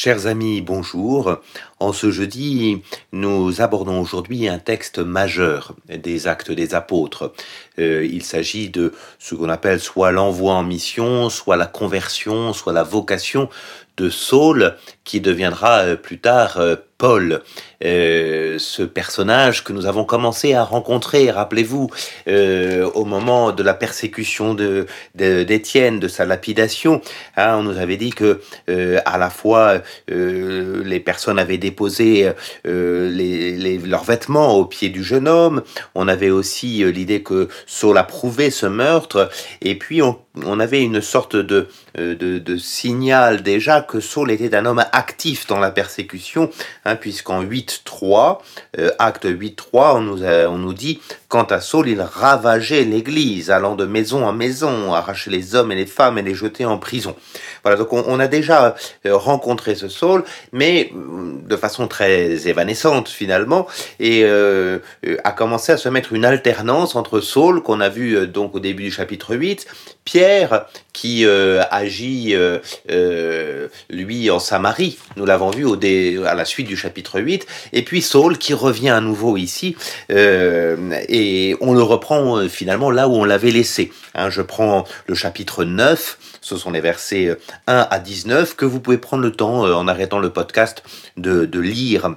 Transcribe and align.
Chers 0.00 0.28
amis, 0.28 0.60
bonjour. 0.60 1.38
En 1.80 1.92
ce 1.92 2.12
jeudi, 2.12 2.84
nous 3.10 3.60
abordons 3.60 4.00
aujourd'hui 4.00 4.46
un 4.46 4.60
texte 4.60 5.00
majeur 5.00 5.74
des 5.88 6.28
actes 6.28 6.52
des 6.52 6.76
apôtres. 6.76 7.32
Euh, 7.80 8.06
il 8.08 8.22
s'agit 8.22 8.70
de 8.70 8.92
ce 9.18 9.34
qu'on 9.34 9.48
appelle 9.48 9.80
soit 9.80 10.12
l'envoi 10.12 10.54
en 10.54 10.62
mission, 10.62 11.30
soit 11.30 11.56
la 11.56 11.66
conversion, 11.66 12.52
soit 12.52 12.72
la 12.72 12.84
vocation 12.84 13.48
de 13.96 14.08
Saul, 14.08 14.76
qui 15.02 15.20
deviendra 15.20 15.80
euh, 15.80 15.96
plus 15.96 16.20
tard 16.20 16.58
euh, 16.58 16.76
Paul, 16.96 17.42
euh, 17.84 18.56
ce 18.58 18.82
personnage 18.82 19.62
que 19.62 19.72
nous 19.72 19.86
avons 19.86 20.04
commencé 20.04 20.52
à 20.52 20.64
rencontrer, 20.64 21.30
rappelez-vous, 21.30 21.88
euh, 22.26 22.90
au 22.94 23.04
moment 23.04 23.52
de 23.52 23.62
la 23.62 23.74
persécution 23.74 24.54
de 24.54 24.86
d'Étienne, 25.14 26.00
de, 26.00 26.08
sa 26.08 26.24
lapidation, 26.24 27.00
hein, 27.36 27.56
on 27.58 27.62
nous 27.62 27.78
avait 27.78 27.96
dit 27.96 28.10
que 28.10 28.40
euh, 28.68 28.98
à 29.04 29.18
la 29.18 29.30
fois 29.30 29.80
les 30.08 31.00
personnes 31.00 31.38
avaient 31.38 31.58
déposé 31.58 32.30
leurs 32.64 34.04
vêtements 34.04 34.56
au 34.56 34.64
pied 34.64 34.88
du 34.88 35.04
jeune 35.04 35.28
homme, 35.28 35.62
on 35.94 36.08
avait 36.08 36.30
aussi 36.30 36.84
l'idée 36.92 37.22
que 37.22 37.48
Saul 37.66 37.98
approuvait 37.98 38.50
ce 38.50 38.66
meurtre, 38.66 39.30
et 39.60 39.76
puis 39.76 40.02
on, 40.02 40.18
avait 40.60 40.82
une 40.82 41.00
sorte 41.00 41.36
de, 41.36 41.68
de, 41.94 42.56
signal 42.56 43.42
déjà 43.42 43.80
que 43.80 44.00
Saul 44.00 44.30
était 44.30 44.54
un 44.54 44.66
homme 44.66 44.84
actif 44.92 45.46
dans 45.46 45.60
la 45.60 45.70
persécution, 45.70 46.50
hein, 46.84 46.96
puisqu'en 46.96 47.42
8.3, 47.68 48.38
euh, 48.78 48.90
acte 48.98 49.24
8.3, 49.24 49.96
on 49.96 50.00
nous, 50.00 50.24
on 50.24 50.58
nous 50.58 50.74
dit 50.74 51.00
Quant 51.28 51.44
à 51.44 51.60
Saul, 51.60 51.88
il 51.88 52.00
ravageait 52.00 52.84
l'église, 52.84 53.50
allant 53.50 53.74
de 53.74 53.84
maison 53.84 54.24
en 54.24 54.32
maison, 54.32 54.94
arracher 54.94 55.30
les 55.30 55.54
hommes 55.54 55.70
et 55.70 55.74
les 55.74 55.84
femmes 55.84 56.16
et 56.16 56.22
les 56.22 56.34
jeter 56.34 56.64
en 56.64 56.78
prison. 56.78 57.14
Voilà, 57.62 57.76
donc 57.76 57.92
on, 57.92 58.18
a 58.18 58.28
déjà 58.28 58.74
euh, 59.04 59.14
rencontré 59.14 59.74
ce 59.74 59.88
Saul, 59.88 60.24
mais 60.52 60.90
mm, 60.90 61.46
de 61.46 61.56
façon 61.56 61.86
très 61.86 62.48
évanescente 62.48 63.10
finalement, 63.10 63.66
et 64.00 64.22
euh, 64.24 64.78
a 65.22 65.32
commencé 65.32 65.70
à 65.70 65.76
se 65.76 65.90
mettre 65.90 66.14
une 66.14 66.24
alternance 66.24 66.96
entre 66.96 67.20
Saul, 67.20 67.62
qu'on 67.62 67.80
a 67.80 67.90
vu 67.90 68.16
euh, 68.16 68.26
donc 68.26 68.54
au 68.54 68.60
début 68.60 68.84
du 68.84 68.90
chapitre 68.90 69.34
8, 69.34 69.66
Pierre, 70.06 70.64
qui 70.98 71.24
euh, 71.26 71.62
agit 71.70 72.34
euh, 72.34 72.58
euh, 72.90 73.68
lui 73.88 74.30
en 74.30 74.40
Samarie, 74.40 74.98
nous 75.16 75.26
l'avons 75.26 75.50
vu 75.50 75.64
au 75.64 75.76
dé, 75.76 76.18
à 76.26 76.34
la 76.34 76.44
suite 76.44 76.66
du 76.66 76.76
chapitre 76.76 77.20
8, 77.20 77.46
et 77.72 77.82
puis 77.82 78.02
Saul 78.02 78.36
qui 78.36 78.52
revient 78.52 78.88
à 78.88 79.00
nouveau 79.00 79.36
ici, 79.36 79.76
et 80.08 81.17
on 81.60 81.74
le 81.74 81.82
reprend 81.82 82.48
finalement 82.48 82.90
là 82.90 83.08
où 83.08 83.12
on 83.12 83.24
l'avait 83.24 83.50
laissé. 83.50 83.92
Hein, 84.14 84.30
je 84.30 84.42
prends 84.42 84.84
le 85.06 85.14
chapitre 85.14 85.64
9, 85.64 86.18
ce 86.40 86.56
sont 86.56 86.70
les 86.70 86.80
versets 86.80 87.36
1 87.66 87.86
à 87.90 87.98
19, 87.98 88.56
que 88.56 88.64
vous 88.64 88.80
pouvez 88.80 88.98
prendre 88.98 89.22
le 89.22 89.32
temps, 89.32 89.62
en 89.62 89.88
arrêtant 89.88 90.18
le 90.18 90.30
podcast, 90.30 90.82
de 91.16 91.60
lire 91.60 92.16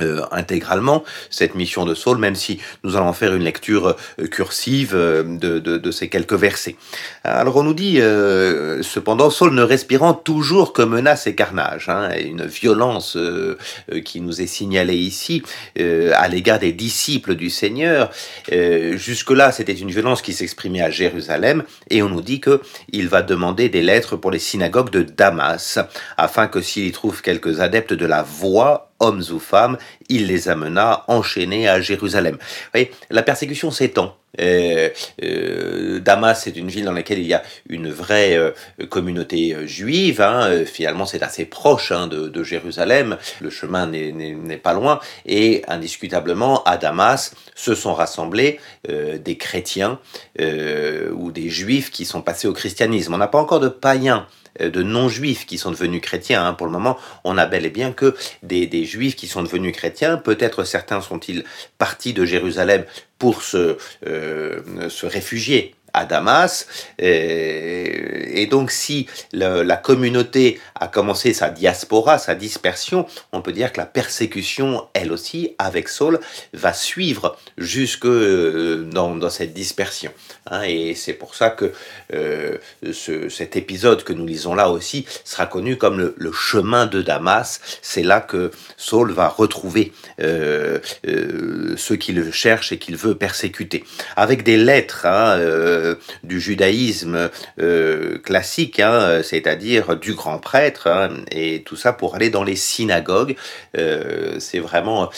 euh, 0.00 0.22
intégralement 0.30 1.04
cette 1.30 1.54
mission 1.54 1.84
de 1.84 1.94
Saul, 1.94 2.18
même 2.18 2.34
si 2.34 2.60
nous 2.84 2.96
allons 2.96 3.12
faire 3.12 3.34
une 3.34 3.44
lecture 3.44 3.96
euh, 4.18 4.26
cursive 4.26 4.92
euh, 4.94 5.22
de, 5.22 5.58
de, 5.58 5.78
de, 5.78 5.90
ces 5.90 6.08
quelques 6.08 6.34
versets. 6.34 6.76
Alors 7.24 7.56
on 7.56 7.62
nous 7.62 7.74
dit, 7.74 8.00
euh, 8.00 8.82
cependant, 8.82 9.30
Saul 9.30 9.54
ne 9.54 9.62
respirant 9.62 10.14
toujours 10.14 10.72
que 10.72 10.82
menace 10.82 11.26
et 11.26 11.34
carnage, 11.34 11.88
hein, 11.88 12.10
une 12.18 12.46
violence 12.46 13.16
euh, 13.16 13.56
qui 14.04 14.20
nous 14.20 14.40
est 14.40 14.46
signalée 14.46 14.96
ici 14.96 15.42
à 15.78 16.28
l'égard 16.28 16.58
des 16.58 16.72
disciples 16.72 17.34
du 17.34 17.50
Seigneur. 17.50 18.10
Jusque-là, 18.50 19.52
c'était 19.52 19.72
une 19.72 19.90
violence 19.90 20.22
qui 20.22 20.32
s'exprimait 20.32 20.82
à 20.82 20.90
Jérusalem, 20.90 21.64
et 21.88 22.02
on 22.02 22.08
nous 22.08 22.20
dit 22.22 22.40
que 22.40 22.60
il 22.92 23.08
va 23.08 23.22
demander 23.22 23.68
des 23.68 23.82
lettres 23.82 24.16
pour 24.16 24.30
les 24.30 24.38
synagogues 24.38 24.90
de 24.90 25.02
Damas, 25.02 25.78
afin 26.16 26.46
que 26.46 26.60
s'il 26.60 26.86
y 26.86 26.92
trouve 26.92 27.22
quelques 27.22 27.60
adeptes 27.60 27.94
de 27.94 28.06
la 28.06 28.22
voix 28.22 28.89
hommes 29.00 29.22
ou 29.32 29.38
femmes, 29.38 29.78
il 30.08 30.26
les 30.26 30.48
amena 30.48 31.04
enchaînés 31.08 31.68
à 31.68 31.80
Jérusalem. 31.80 32.34
Vous 32.34 32.70
voyez, 32.72 32.90
la 33.10 33.22
persécution 33.22 33.70
s'étend. 33.70 34.16
Euh, 34.38 34.90
euh, 35.22 35.98
Damas 35.98 36.46
est 36.46 36.56
une 36.56 36.68
ville 36.68 36.84
dans 36.84 36.92
laquelle 36.92 37.18
il 37.18 37.26
y 37.26 37.34
a 37.34 37.42
une 37.68 37.90
vraie 37.90 38.36
euh, 38.36 38.52
communauté 38.88 39.54
euh, 39.54 39.66
juive. 39.66 40.20
Hein. 40.20 40.46
Euh, 40.50 40.64
finalement, 40.64 41.06
c'est 41.06 41.22
assez 41.22 41.44
proche 41.44 41.92
hein, 41.92 42.06
de, 42.06 42.28
de, 42.28 42.42
Jérusalem. 42.44 43.16
Le 43.40 43.50
chemin 43.50 43.86
n'est 43.86 44.56
pas 44.56 44.72
loin. 44.72 45.00
Et 45.26 45.62
indiscutablement, 45.68 46.62
à 46.64 46.76
Damas 46.76 47.34
se 47.54 47.74
sont 47.74 47.94
rassemblés 47.94 48.60
des 48.88 49.36
chrétiens 49.36 49.98
ou 50.38 51.30
des 51.30 51.48
juifs 51.48 51.90
qui 51.90 52.04
sont 52.04 52.22
passés 52.22 52.48
au 52.48 52.52
christianisme. 52.52 53.14
On 53.14 53.18
n'a 53.18 53.28
pas 53.28 53.38
encore 53.38 53.60
de 53.60 53.68
païens 53.68 54.26
de 54.58 54.82
non-juifs 54.82 55.46
qui 55.46 55.58
sont 55.58 55.70
devenus 55.70 56.00
chrétiens. 56.00 56.44
Hein. 56.44 56.54
Pour 56.54 56.66
le 56.66 56.72
moment, 56.72 56.98
on 57.24 57.38
a 57.38 57.46
bel 57.46 57.66
et 57.66 57.70
bien 57.70 57.92
que 57.92 58.14
des, 58.42 58.66
des 58.66 58.84
juifs 58.84 59.16
qui 59.16 59.26
sont 59.26 59.42
devenus 59.42 59.74
chrétiens. 59.74 60.16
Peut-être 60.16 60.64
certains 60.64 61.00
sont-ils 61.00 61.44
partis 61.78 62.12
de 62.12 62.24
Jérusalem 62.24 62.84
pour 63.18 63.42
se, 63.42 63.76
euh, 64.06 64.88
se 64.88 65.06
réfugier 65.06 65.74
à 65.92 66.04
Damas. 66.04 66.66
Et, 66.98 68.42
et 68.42 68.46
donc, 68.46 68.70
si 68.70 69.06
la 69.32 69.76
communauté 69.76 70.60
a 70.74 70.88
commencé 70.88 71.32
sa 71.34 71.50
diaspora, 71.50 72.18
sa 72.18 72.34
dispersion, 72.34 73.06
on 73.32 73.42
peut 73.42 73.52
dire 73.52 73.72
que 73.72 73.78
la 73.78 73.86
persécution, 73.86 74.86
elle 74.94 75.12
aussi, 75.12 75.54
avec 75.58 75.88
Saul, 75.88 76.20
va 76.52 76.72
suivre 76.72 77.36
jusque 77.58 78.06
euh, 78.06 78.88
dans, 78.90 79.30
cette 79.30 79.52
dispersion. 79.52 80.12
Hein, 80.50 80.62
et 80.62 80.94
c'est 80.94 81.12
pour 81.12 81.34
ça 81.34 81.50
que 81.50 81.72
euh, 82.14 82.56
ce, 82.92 83.28
cet 83.28 83.56
épisode 83.56 84.02
que 84.04 84.12
nous 84.12 84.26
lisons 84.26 84.54
là 84.54 84.70
aussi 84.70 85.06
sera 85.24 85.46
connu 85.46 85.76
comme 85.76 86.14
le, 86.16 86.32
chemin 86.32 86.86
de 86.86 87.02
Damas. 87.02 87.60
C'est 87.82 88.02
là 88.02 88.20
que 88.20 88.50
Saul 88.76 89.12
va 89.12 89.28
retrouver 89.28 89.92
euh, 90.20 90.78
euh, 91.06 91.74
ceux 91.76 91.96
qui 91.96 92.12
le 92.12 92.30
cherchent 92.30 92.72
et 92.72 92.78
qu'il 92.78 92.96
veut 92.96 93.14
persécuter. 93.14 93.84
Avec 94.16 94.42
des 94.42 94.56
lettres, 94.56 95.06
hein, 95.06 95.38
euh, 95.80 95.94
du 96.22 96.40
judaïsme 96.40 97.30
euh, 97.60 98.18
classique, 98.18 98.80
hein, 98.80 99.22
c'est-à-dire 99.22 99.96
du 99.96 100.14
grand 100.14 100.38
prêtre, 100.38 100.86
hein, 100.86 101.10
et 101.30 101.62
tout 101.62 101.76
ça 101.76 101.92
pour 101.92 102.14
aller 102.14 102.30
dans 102.30 102.44
les 102.44 102.56
synagogues. 102.56 103.36
Euh, 103.76 104.36
c'est 104.38 104.58
vraiment 104.58 105.10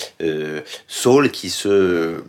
Saul 0.87 1.31
qui 1.31 1.50
se 1.50 2.23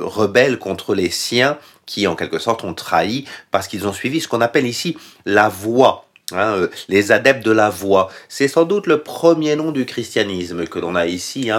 rebelle 0.00 0.58
contre 0.58 0.94
les 0.94 1.10
siens 1.10 1.58
qui 1.86 2.06
en 2.06 2.16
quelque 2.16 2.38
sorte 2.38 2.64
ont 2.64 2.74
trahi 2.74 3.26
parce 3.50 3.68
qu'ils 3.68 3.86
ont 3.86 3.92
suivi 3.92 4.20
ce 4.20 4.28
qu'on 4.28 4.40
appelle 4.40 4.66
ici 4.66 4.96
la 5.26 5.48
voie 5.48 6.04
Hein, 6.32 6.68
les 6.88 7.12
adeptes 7.12 7.44
de 7.44 7.50
la 7.50 7.68
voix, 7.68 8.10
c'est 8.30 8.48
sans 8.48 8.64
doute 8.64 8.86
le 8.86 9.02
premier 9.02 9.56
nom 9.56 9.72
du 9.72 9.84
christianisme 9.84 10.66
que 10.66 10.78
l'on 10.78 10.94
a 10.94 11.06
ici. 11.06 11.50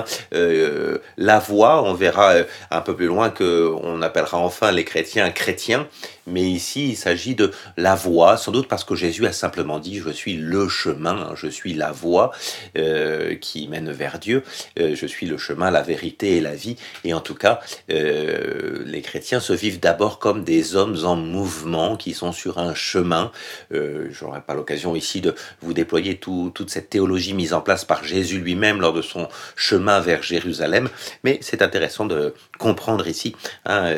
La 1.18 1.40
voix, 1.40 1.84
on 1.84 1.94
verra 1.94 2.34
un 2.72 2.82
peu 2.82 2.96
plus 2.96 3.06
loin 3.06 3.30
que 3.30 3.72
on 3.84 4.02
appellera 4.02 4.40
enfin 4.40 4.72
les 4.72 4.84
chrétiens 4.84 5.30
chrétiens, 5.30 5.88
mais 6.28 6.44
ici 6.44 6.90
il 6.90 6.96
s'agit 6.96 7.36
de 7.36 7.52
la 7.78 7.96
voix, 7.96 8.38
sans 8.38 8.52
doute 8.52 8.68
parce 8.68 8.84
que 8.84 8.96
Jésus 8.96 9.26
a 9.26 9.32
simplement 9.32 9.80
dit 9.80 10.00
je 10.00 10.10
suis 10.10 10.38
le 10.38 10.68
chemin, 10.68 11.34
je 11.36 11.48
suis 11.48 11.74
la 11.74 11.92
voie 11.92 12.32
euh, 12.78 13.36
qui 13.36 13.68
mène 13.68 13.92
vers 13.92 14.20
Dieu, 14.20 14.44
euh, 14.80 14.96
je 14.96 15.06
suis 15.06 15.26
le 15.26 15.38
chemin, 15.38 15.72
la 15.72 15.82
vérité 15.82 16.38
et 16.38 16.42
la 16.42 16.56
vie. 16.56 16.76
Et 17.04 17.14
en 17.14 17.22
tout 17.22 17.36
cas, 17.36 17.60
euh, 17.92 18.84
les 18.86 19.02
chrétiens 19.02 19.40
se 19.40 19.54
vivent 19.54 19.80
d'abord 19.80 20.20
comme 20.20 20.44
des 20.44 20.76
hommes 20.76 20.98
en 21.04 21.16
mouvement 21.16 21.96
qui 21.96 22.14
sont 22.14 22.32
sur 22.32 22.58
un 22.58 22.74
chemin. 22.74 23.32
J'aurais 23.72 24.42
pas 24.42 24.54
l'occasion 24.54 24.96
ici 24.96 25.22
de 25.22 25.36
vous 25.62 25.74
déployer 25.74 26.18
tout, 26.18 26.52
toute 26.54 26.70
cette 26.70 26.90
théologie 26.90 27.34
mise 27.34 27.54
en 27.54 27.62
place 27.62 27.86
par 27.86 28.04
Jésus 28.04 28.40
lui-même 28.40 28.82
lors 28.82 28.94
de 28.94 29.02
son 29.02 29.28
chemin 29.56 30.00
vers 30.00 30.24
Jérusalem, 30.24 30.90
mais 31.24 31.40
c'est 31.42 31.62
intéressant 31.62 32.06
de 32.06 32.34
comprendre 32.58 33.08
ici 33.08 33.36
hein, 33.66 33.94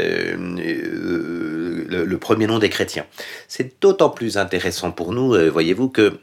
le, 1.87 2.17
premier 2.17 2.47
nom 2.47 2.59
des 2.59 2.69
chrétiens. 2.69 3.05
C'est 3.47 3.81
d'autant 3.81 4.09
plus 4.09 4.37
intéressant 4.37 4.91
pour 4.91 5.13
nous, 5.13 5.33
euh, 5.33 5.49
voyez-vous, 5.49 5.89
que 5.89 6.19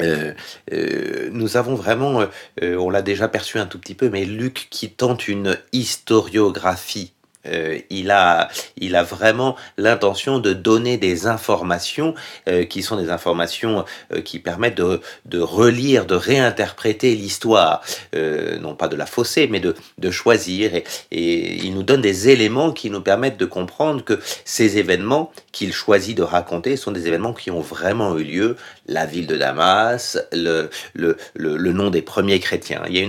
euh, 0.00 0.32
euh, 0.72 1.28
nous 1.32 1.56
avons 1.56 1.74
vraiment, 1.74 2.24
on 2.60 2.90
l'a 2.90 3.02
déjà 3.02 3.28
perçu 3.28 3.58
un 3.58 3.66
tout 3.66 3.78
petit 3.78 3.94
peu, 3.94 4.10
mais 4.10 4.24
Luc 4.24 4.66
qui 4.70 4.90
tente 4.90 5.28
une 5.28 5.56
historiographie 5.72 7.13
euh, 7.46 7.78
il, 7.90 8.10
a, 8.10 8.48
il 8.76 8.96
a 8.96 9.02
vraiment 9.02 9.56
l'intention 9.76 10.38
de 10.38 10.52
donner 10.52 10.96
des 10.96 11.26
informations 11.26 12.14
euh, 12.48 12.64
qui 12.64 12.82
sont 12.82 12.96
des 12.96 13.10
informations 13.10 13.84
euh, 14.12 14.20
qui 14.20 14.38
permettent 14.38 14.76
de, 14.76 15.00
relire, 15.38 16.06
de 16.06 16.14
réinterpréter 16.14 17.14
l'histoire, 17.14 17.82
non 18.14 18.74
pas 18.74 18.88
de 18.88 18.96
la 18.96 19.06
fausser, 19.06 19.48
mais 19.48 19.60
de, 19.60 19.74
choisir. 20.10 20.74
Et, 20.74 20.84
il 21.10 21.74
nous 21.74 21.82
donne 21.82 22.00
des 22.00 22.28
éléments 22.28 22.72
qui 22.72 22.90
nous 22.90 23.00
permettent 23.00 23.36
de 23.36 23.46
comprendre 23.46 24.04
que 24.04 24.20
ces 24.44 24.78
événements 24.78 25.32
qu'il 25.52 25.72
choisit 25.72 26.16
de 26.16 26.22
raconter 26.22 26.76
sont 26.76 26.92
des 26.92 27.06
événements 27.06 27.32
qui 27.32 27.50
ont 27.50 27.60
vraiment 27.60 28.16
eu 28.16 28.24
lieu, 28.24 28.56
la 28.86 29.06
ville 29.06 29.26
de 29.26 29.36
Damas, 29.36 30.18
le, 30.32 30.70
le, 30.94 31.16
le, 31.34 31.72
nom 31.72 31.90
des 31.90 32.02
premiers 32.02 32.38
chrétiens. 32.38 32.82
Il 32.88 32.96
y 32.96 33.00
a 33.00 33.02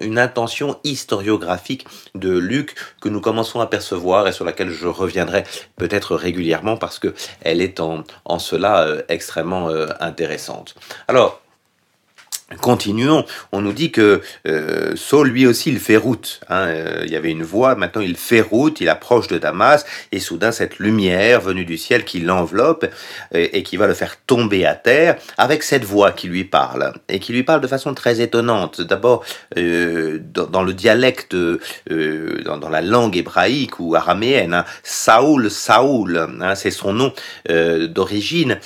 une 0.00 0.18
intention 0.18 0.78
historiographique 0.84 1.86
de 2.14 2.36
Luc 2.36 2.74
que 3.00 3.08
nous 3.08 3.20
commençons 3.20 3.60
à 3.60 3.66
percevoir 3.66 3.79
et 4.26 4.32
sur 4.32 4.44
laquelle 4.44 4.70
je 4.70 4.86
reviendrai 4.86 5.44
peut-être 5.76 6.14
régulièrement 6.14 6.76
parce 6.76 6.98
que 6.98 7.14
elle 7.42 7.60
est 7.60 7.80
en, 7.80 8.04
en 8.24 8.38
cela 8.38 8.82
euh, 8.82 9.02
extrêmement 9.08 9.68
euh, 9.68 9.88
intéressante. 10.00 10.74
Alors, 11.08 11.40
Continuons, 12.58 13.24
on 13.52 13.60
nous 13.60 13.72
dit 13.72 13.92
que 13.92 14.22
euh, 14.48 14.96
Saul 14.96 15.28
lui 15.28 15.46
aussi 15.46 15.70
il 15.70 15.78
fait 15.78 15.96
route. 15.96 16.40
Hein, 16.48 16.66
euh, 16.66 17.02
il 17.04 17.12
y 17.12 17.14
avait 17.14 17.30
une 17.30 17.44
voie, 17.44 17.76
maintenant 17.76 18.02
il 18.02 18.16
fait 18.16 18.40
route, 18.40 18.80
il 18.80 18.88
approche 18.88 19.28
de 19.28 19.38
Damas 19.38 19.86
et 20.10 20.18
soudain 20.18 20.50
cette 20.50 20.80
lumière 20.80 21.40
venue 21.40 21.64
du 21.64 21.78
ciel 21.78 22.04
qui 22.04 22.18
l'enveloppe 22.18 22.86
et, 23.32 23.62
qui 23.62 23.76
va 23.76 23.86
le 23.86 23.94
faire 23.94 24.16
tomber 24.26 24.66
à 24.66 24.74
terre 24.74 25.16
avec 25.38 25.62
cette 25.62 25.84
voix 25.84 26.10
qui 26.10 26.26
lui 26.26 26.42
parle 26.42 26.92
et 27.08 27.20
qui 27.20 27.32
lui 27.32 27.44
parle 27.44 27.60
de 27.60 27.68
façon 27.68 27.94
très 27.94 28.20
étonnante. 28.20 28.80
D'abord 28.80 29.24
euh, 29.56 30.18
dans, 30.20 30.64
le 30.64 30.74
dialecte, 30.74 31.36
dans, 31.36 32.68
la 32.68 32.80
langue 32.80 33.16
hébraïque 33.16 33.78
ou 33.78 33.94
araméenne, 33.94 34.54
hein, 34.54 34.64
Saoul, 34.82 35.52
Saoul, 35.52 36.28
hein, 36.40 36.56
c'est 36.56 36.72
son 36.72 36.94
nom 36.94 37.12
d'origine 37.48 38.58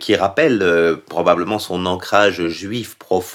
qui 0.00 0.16
rappelle 0.16 0.98
probablement 1.08 1.60
son 1.60 1.86
ancrage 1.86 2.48
juif 2.48 2.96
profond 2.98 3.27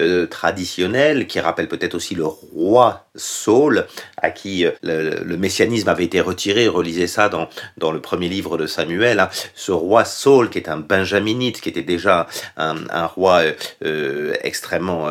euh, 0.00 0.26
traditionnel 0.26 1.26
qui 1.26 1.40
rappelle 1.40 1.68
peut-être 1.68 1.94
aussi 1.94 2.14
le 2.14 2.26
roi 2.26 3.06
Saul, 3.14 3.86
à 4.16 4.30
qui 4.30 4.64
euh, 4.64 4.72
le, 4.82 5.36
messianisme 5.36 5.88
avait 5.88 6.04
été 6.04 6.20
retiré. 6.20 6.68
Relisez 6.68 7.06
ça 7.06 7.28
dans, 7.28 7.48
dans 7.76 7.92
le 7.92 8.00
premier 8.00 8.28
livre 8.28 8.56
de 8.56 8.66
Samuel. 8.66 9.20
Hein. 9.20 9.28
Ce 9.54 9.72
roi 9.72 10.04
Saul, 10.04 10.50
qui 10.50 10.58
est 10.58 10.68
un 10.68 10.76
benjaminite, 10.76 11.60
qui 11.60 11.68
était 11.68 11.82
déjà 11.82 12.26
un, 12.56 13.06
roi 13.06 13.42
euh, 13.84 14.34
extrêmement 14.42 15.10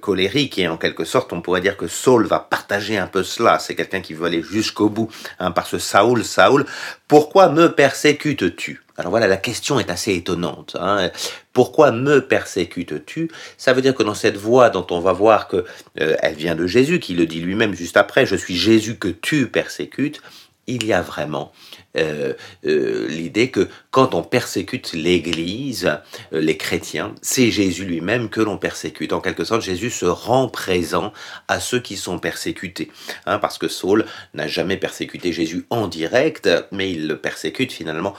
colérique, 0.00 0.58
et 0.58 0.68
en 0.68 0.76
quelque 0.76 1.04
sorte, 1.04 1.32
on 1.32 1.40
pourrait 1.40 1.60
dire 1.60 1.76
que 1.76 1.88
Saul 1.88 2.26
va 2.26 2.38
partager 2.40 2.98
un 2.98 3.06
peu 3.06 3.22
cela. 3.22 3.58
C'est 3.58 3.74
quelqu'un 3.74 4.00
qui 4.00 4.14
veut 4.14 4.26
aller 4.26 4.42
jusqu'au 4.42 4.88
bout. 4.88 5.10
Hein, 5.38 5.50
par 5.50 5.66
ce 5.66 5.78
Saul, 5.78 6.24
Saul, 6.24 6.64
pourquoi 7.08 7.48
me 7.48 7.68
persécutes-tu? 7.72 8.85
Alors 8.98 9.10
voilà, 9.10 9.26
la 9.26 9.36
question 9.36 9.78
est 9.78 9.90
assez 9.90 10.14
étonnante. 10.14 10.76
Hein. 10.80 11.10
Pourquoi 11.52 11.92
me 11.92 12.26
persécutes-tu? 12.26 13.30
Ça 13.58 13.72
veut 13.72 13.82
dire 13.82 13.94
que 13.94 14.02
dans 14.02 14.14
cette 14.14 14.36
voie 14.36 14.70
dont 14.70 14.86
on 14.90 15.00
va 15.00 15.12
voir 15.12 15.48
que 15.48 15.64
euh, 16.00 16.16
elle 16.20 16.34
vient 16.34 16.54
de 16.54 16.66
Jésus, 16.66 16.98
qui 16.98 17.14
le 17.14 17.26
dit 17.26 17.40
lui-même 17.40 17.74
juste 17.74 17.96
après, 17.96 18.26
je 18.26 18.36
suis 18.36 18.56
Jésus 18.56 18.96
que 18.96 19.08
tu 19.08 19.48
persécutes, 19.48 20.22
il 20.68 20.84
y 20.84 20.92
a 20.92 21.00
vraiment 21.00 21.52
euh, 21.96 22.32
euh, 22.66 23.06
l'idée 23.08 23.50
que 23.50 23.68
quand 23.90 24.14
on 24.14 24.22
persécute 24.22 24.92
l'Église, 24.94 25.92
les 26.32 26.56
chrétiens, 26.56 27.14
c'est 27.22 27.50
Jésus 27.50 27.84
lui-même 27.84 28.28
que 28.28 28.40
l'on 28.40 28.58
persécute. 28.58 29.12
En 29.12 29.20
quelque 29.20 29.44
sorte, 29.44 29.62
Jésus 29.62 29.90
se 29.90 30.06
rend 30.06 30.48
présent 30.48 31.12
à 31.46 31.60
ceux 31.60 31.78
qui 31.78 31.96
sont 31.96 32.18
persécutés. 32.18 32.90
Hein, 33.26 33.38
parce 33.38 33.58
que 33.58 33.68
Saul 33.68 34.06
n'a 34.34 34.48
jamais 34.48 34.76
persécuté 34.76 35.32
Jésus 35.32 35.66
en 35.70 35.86
direct, 35.86 36.48
mais 36.72 36.90
il 36.90 37.06
le 37.06 37.18
persécute 37.18 37.72
finalement 37.72 38.14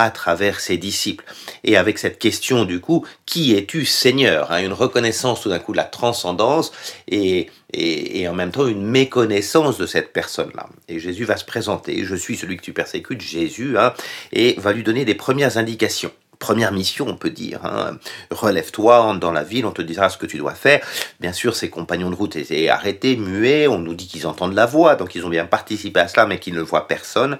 à 0.00 0.10
travers 0.10 0.60
ses 0.60 0.78
disciples. 0.78 1.24
Et 1.62 1.76
avec 1.76 1.98
cette 1.98 2.18
question 2.18 2.64
du 2.64 2.80
coup, 2.80 3.06
qui 3.26 3.54
es-tu 3.54 3.84
Seigneur 3.84 4.50
hein, 4.50 4.62
Une 4.62 4.72
reconnaissance 4.72 5.42
tout 5.42 5.50
d'un 5.50 5.58
coup 5.58 5.72
de 5.72 5.76
la 5.76 5.84
transcendance 5.84 6.72
et, 7.06 7.50
et, 7.74 8.26
en 8.26 8.32
même 8.32 8.50
temps 8.50 8.66
une 8.66 8.82
méconnaissance 8.82 9.76
de 9.76 9.84
cette 9.84 10.14
personne-là. 10.14 10.70
Et 10.88 10.98
Jésus 11.00 11.24
va 11.24 11.36
se 11.36 11.44
présenter, 11.44 12.02
je 12.04 12.14
suis 12.14 12.38
celui 12.38 12.56
que 12.56 12.62
tu 12.62 12.72
persécutes, 12.72 13.20
Jésus, 13.20 13.76
hein, 13.76 13.92
et 14.32 14.54
va 14.58 14.72
lui 14.72 14.82
donner 14.82 15.04
des 15.04 15.14
premières 15.14 15.58
indications 15.58 16.12
première 16.38 16.72
mission, 16.72 17.06
on 17.06 17.16
peut 17.16 17.28
dire. 17.28 17.60
Hein. 17.66 17.98
Relève-toi, 18.30 19.02
entre 19.02 19.20
dans 19.20 19.30
la 19.30 19.44
ville, 19.44 19.66
on 19.66 19.72
te 19.72 19.82
dira 19.82 20.08
ce 20.08 20.16
que 20.16 20.24
tu 20.24 20.38
dois 20.38 20.54
faire. 20.54 20.80
Bien 21.20 21.34
sûr, 21.34 21.54
ses 21.54 21.68
compagnons 21.68 22.08
de 22.08 22.14
route 22.14 22.34
étaient 22.34 22.70
arrêtés, 22.70 23.16
muets. 23.16 23.68
On 23.68 23.78
nous 23.78 23.92
dit 23.92 24.08
qu'ils 24.08 24.26
entendent 24.26 24.54
la 24.54 24.64
voix, 24.64 24.96
donc 24.96 25.14
ils 25.14 25.26
ont 25.26 25.28
bien 25.28 25.44
participé 25.44 26.00
à 26.00 26.08
cela, 26.08 26.24
mais 26.24 26.38
qu'ils 26.38 26.54
ne 26.54 26.62
voient 26.62 26.88
personne. 26.88 27.36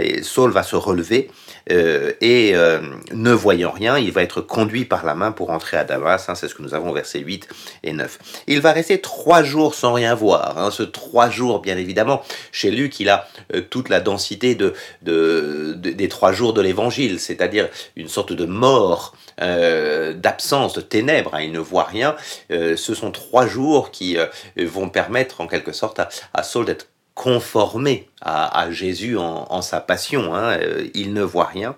et 0.00 0.22
Saul 0.22 0.52
va 0.52 0.62
se 0.62 0.74
relever 0.74 1.30
euh, 1.70 2.12
et 2.20 2.54
euh, 2.54 2.80
ne 3.12 3.32
voyant 3.32 3.70
rien, 3.70 3.98
il 3.98 4.12
va 4.12 4.22
être 4.22 4.40
conduit 4.40 4.84
par 4.84 5.04
la 5.04 5.14
main 5.14 5.32
pour 5.32 5.50
entrer 5.50 5.76
à 5.76 5.84
Damas. 5.84 6.28
Hein, 6.28 6.34
c'est 6.34 6.48
ce 6.48 6.54
que 6.54 6.62
nous 6.62 6.74
avons 6.74 6.92
versets 6.92 7.20
8 7.20 7.48
et 7.82 7.92
9. 7.92 8.18
Il 8.46 8.60
va 8.60 8.72
rester 8.72 9.00
trois 9.00 9.42
jours 9.42 9.74
sans 9.74 9.92
rien 9.92 10.14
voir. 10.14 10.58
Hein, 10.58 10.70
ce 10.70 10.82
trois 10.82 11.30
jours, 11.30 11.60
bien 11.60 11.76
évidemment, 11.76 12.22
chez 12.52 12.70
Luc, 12.70 13.00
il 13.00 13.08
a 13.08 13.26
euh, 13.54 13.62
toute 13.62 13.88
la 13.88 14.00
densité 14.00 14.54
de, 14.54 14.74
des 15.02 16.08
trois 16.08 16.32
jours 16.32 16.52
de 16.52 16.60
l'Évangile, 16.60 17.20
c'est-à-dire 17.20 17.68
une 17.96 18.08
sorte 18.08 18.32
de 18.32 18.44
mort. 18.44 19.14
d'absence, 19.38 20.74
de 20.74 20.80
ténèbres, 20.80 21.34
hein, 21.34 21.42
il 21.42 21.52
ne 21.52 21.58
voit 21.58 21.84
rien. 21.84 22.14
ce 22.50 22.94
sont 22.94 23.10
trois 23.10 23.46
jours 23.46 23.90
qui 23.90 24.16
vont 24.56 24.88
permettre 24.88 25.40
en 25.40 25.46
quelque 25.46 25.72
sorte 25.72 25.98
à, 25.98 26.08
à 26.32 26.42
Saul 26.42 26.66
d'être 26.66 26.86
conformé 27.14 28.08
à, 28.20 28.68
Jésus 28.70 29.16
en, 29.16 29.62
sa 29.62 29.80
passion. 29.80 30.34
Hein. 30.34 30.58
Euh, 30.58 30.86
il 30.94 31.12
ne 31.12 31.22
voit 31.22 31.46
rien. 31.46 31.76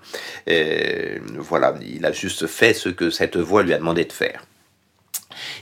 Euh, 0.48 1.18
voilà, 1.38 1.74
il 1.82 2.04
a 2.06 2.12
juste 2.12 2.46
fait 2.46 2.72
ce 2.72 2.88
que 2.88 3.10
cette 3.10 3.36
voix 3.36 3.62
lui 3.62 3.74
a 3.74 3.78
demandé 3.78 4.04
de 4.04 4.12
faire. 4.12 4.44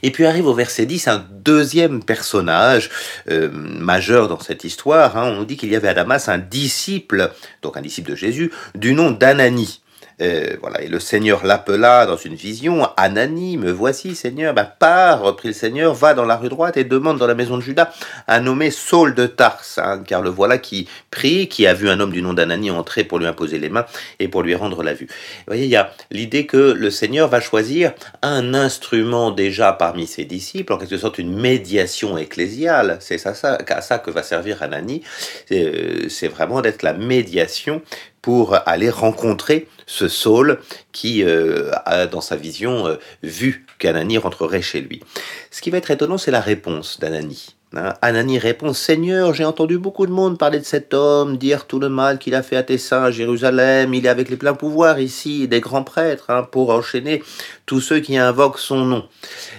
Et 0.02 0.10
puis 0.10 0.26
arrive 0.26 0.46
au 0.46 0.54
verset 0.54 0.86
10 0.86 1.08
un 1.08 1.26
deuxième 1.30 2.02
personnage 2.02 2.90
euh, 3.30 3.50
majeur 3.52 4.28
dans 4.28 4.38
cette 4.38 4.64
histoire. 4.64 5.16
Hein. 5.16 5.32
On 5.32 5.36
nous 5.36 5.44
dit 5.44 5.56
qu'il 5.56 5.70
y 5.70 5.76
avait 5.76 5.88
à 5.88 5.94
Damas 5.94 6.28
un 6.28 6.38
disciple, 6.38 7.32
donc 7.62 7.76
un 7.76 7.82
disciple 7.82 8.10
de 8.10 8.16
Jésus, 8.16 8.52
du 8.74 8.94
nom 8.94 9.10
d'Anani. 9.10 9.80
Euh, 10.20 10.56
voilà, 10.60 10.82
et 10.82 10.86
le 10.86 11.00
Seigneur 11.00 11.44
l'appela 11.44 12.06
dans 12.06 12.16
une 12.16 12.34
vision. 12.34 12.88
Anani, 12.96 13.56
me 13.56 13.70
voici, 13.70 14.14
Seigneur. 14.14 14.54
Bah, 14.54 14.64
pars, 14.64 15.22
reprit 15.22 15.48
le 15.48 15.54
Seigneur, 15.54 15.94
va 15.94 16.14
dans 16.14 16.24
la 16.24 16.36
rue 16.36 16.48
droite 16.48 16.76
et 16.76 16.84
demande 16.84 17.18
dans 17.18 17.26
la 17.26 17.34
maison 17.34 17.56
de 17.56 17.62
Judas 17.62 17.90
un 18.28 18.40
nommé 18.40 18.70
Saul 18.70 19.14
de 19.14 19.26
Tarse, 19.26 19.78
hein, 19.78 20.02
car 20.06 20.22
le 20.22 20.30
voilà 20.30 20.58
qui 20.58 20.88
prie, 21.10 21.48
qui 21.48 21.66
a 21.66 21.74
vu 21.74 21.88
un 21.88 21.98
homme 22.00 22.12
du 22.12 22.22
nom 22.22 22.32
d'Anani 22.32 22.70
entrer 22.70 23.04
pour 23.04 23.18
lui 23.18 23.26
imposer 23.26 23.58
les 23.58 23.70
mains 23.70 23.86
et 24.20 24.28
pour 24.28 24.42
lui 24.42 24.54
rendre 24.54 24.82
la 24.82 24.94
vue. 24.94 25.06
Vous 25.06 25.44
voyez, 25.48 25.64
il 25.64 25.70
y 25.70 25.76
a 25.76 25.92
l'idée 26.10 26.46
que 26.46 26.56
le 26.56 26.90
Seigneur 26.90 27.28
va 27.28 27.40
choisir 27.40 27.92
un 28.22 28.54
instrument 28.54 29.30
déjà 29.30 29.72
parmi 29.72 30.06
ses 30.06 30.24
disciples, 30.24 30.72
en 30.72 30.78
quelque 30.78 30.98
sorte 30.98 31.18
une 31.18 31.34
médiation 31.34 32.16
ecclésiale. 32.16 32.98
C'est 33.00 33.18
ça, 33.18 33.34
ça, 33.34 33.58
à 33.66 33.80
ça 33.80 33.98
que 33.98 34.10
va 34.10 34.22
servir 34.22 34.62
Anani. 34.62 35.02
Euh, 35.50 36.08
c'est 36.08 36.28
vraiment 36.28 36.60
d'être 36.60 36.82
la 36.82 36.92
médiation 36.92 37.82
pour 38.24 38.56
aller 38.66 38.88
rencontrer 38.88 39.68
ce 39.84 40.08
Saul 40.08 40.58
qui 40.92 41.22
euh, 41.22 41.70
a 41.84 42.06
dans 42.06 42.22
sa 42.22 42.36
vision 42.36 42.86
euh, 42.86 42.94
vu 43.22 43.66
qu'Anani 43.78 44.16
rentrerait 44.16 44.62
chez 44.62 44.80
lui. 44.80 45.02
Ce 45.50 45.60
qui 45.60 45.68
va 45.68 45.76
être 45.76 45.90
étonnant, 45.90 46.16
c'est 46.16 46.30
la 46.30 46.40
réponse 46.40 46.98
d'Anani. 46.98 47.54
Hein. 47.76 47.92
Anani 48.00 48.38
répond 48.38 48.72
Seigneur, 48.72 49.34
j'ai 49.34 49.44
entendu 49.44 49.76
beaucoup 49.76 50.06
de 50.06 50.10
monde 50.10 50.38
parler 50.38 50.58
de 50.58 50.64
cet 50.64 50.94
homme, 50.94 51.36
dire 51.36 51.66
tout 51.66 51.78
le 51.78 51.90
mal 51.90 52.18
qu'il 52.18 52.34
a 52.34 52.42
fait 52.42 52.56
à 52.56 52.62
tes 52.62 52.78
saints 52.78 53.04
à 53.04 53.10
Jérusalem. 53.10 53.92
Il 53.92 54.06
est 54.06 54.08
avec 54.08 54.30
les 54.30 54.38
pleins 54.38 54.54
pouvoirs 54.54 55.00
ici, 55.00 55.46
des 55.46 55.60
grands 55.60 55.84
prêtres, 55.84 56.30
hein, 56.30 56.48
pour 56.50 56.70
enchaîner 56.70 57.22
tous 57.66 57.82
ceux 57.82 58.00
qui 58.00 58.16
invoquent 58.16 58.58
son 58.58 58.86
nom. 58.86 59.04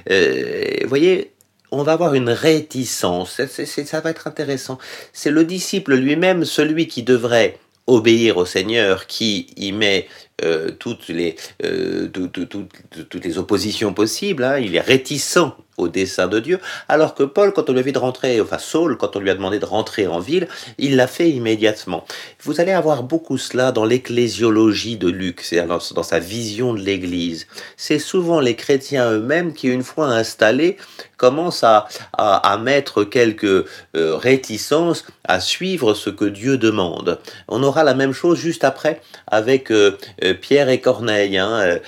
Euh, 0.09 0.63
vous 0.81 0.89
voyez, 0.89 1.33
on 1.69 1.83
va 1.83 1.93
avoir 1.93 2.15
une 2.15 2.31
réticence. 2.31 3.39
ça 3.45 4.01
va 4.01 4.09
être 4.09 4.25
intéressant. 4.25 4.79
C'est 5.13 5.29
le 5.29 5.43
disciple 5.43 5.93
lui-même, 5.93 6.45
celui 6.45 6.87
qui 6.87 7.03
devrait 7.03 7.59
obéir 7.87 8.37
au 8.37 8.45
Seigneur 8.45 9.07
qui 9.07 9.47
y 9.57 9.71
met 9.71 10.07
euh, 10.43 10.71
toutes, 10.71 11.07
les, 11.07 11.37
euh, 11.63 12.09
toutes 12.09 13.23
les 13.23 13.37
oppositions 13.37 13.93
possibles, 13.93 14.43
hein. 14.43 14.57
il 14.57 14.75
est 14.75 14.81
réticent 14.81 15.39
au 15.77 15.87
dessein 15.87 16.27
de 16.27 16.39
Dieu, 16.39 16.59
alors 16.87 17.15
que 17.15 17.23
Paul, 17.23 17.51
quand 17.51 17.69
on 17.69 17.73
lui 17.73 17.79
a 17.79 17.83
dit 17.83 17.91
de 17.91 17.97
rentrer, 17.99 18.39
enfin 18.39 18.57
Saul, 18.57 18.97
quand 18.97 19.15
on 19.15 19.19
lui 19.19 19.29
a 19.29 19.35
demandé 19.35 19.59
de 19.59 19.65
rentrer 19.65 20.07
en 20.07 20.19
ville, 20.19 20.47
il 20.77 20.95
l'a 20.95 21.07
fait 21.07 21.29
immédiatement. 21.29 22.05
Vous 22.43 22.61
allez 22.61 22.71
avoir 22.71 23.03
beaucoup 23.03 23.37
cela 23.37 23.71
dans 23.71 23.85
l'ecclésiologie 23.85 24.97
de 24.97 25.09
Luc, 25.09 25.41
c'est 25.41 25.65
dans, 25.65 25.79
sa 25.79 26.19
vision 26.19 26.73
de 26.73 26.79
l'Église. 26.79 27.47
C'est 27.75 27.99
souvent 27.99 28.39
les 28.39 28.55
chrétiens 28.55 29.11
eux-mêmes 29.11 29.53
qui, 29.53 29.67
une 29.67 29.83
fois 29.83 30.07
installés, 30.07 30.77
commencent 31.17 31.63
à, 31.63 31.87
à, 32.13 32.57
mettre 32.57 33.03
quelques 33.03 33.45
euh, 33.45 33.65
réticences 33.93 35.05
à 35.23 35.39
suivre 35.39 35.93
ce 35.93 36.09
que 36.09 36.25
Dieu 36.25 36.57
demande. 36.57 37.19
On 37.47 37.63
aura 37.63 37.83
la 37.83 37.93
même 37.93 38.11
chose 38.11 38.37
juste 38.37 38.63
après 38.63 39.01
avec 39.27 39.71
euh, 39.71 39.97
Pierre 40.33 40.69
et 40.69 40.79
Corneille. 40.79 41.37
Hein. 41.37 41.79